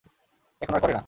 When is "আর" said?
0.75-0.81